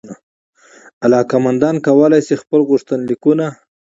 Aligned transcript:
علاقمندان 1.05 1.75
کولای 1.85 2.21
سي 2.27 2.35
خپل 2.41 2.59
غوښتنلیکونه 2.69 3.47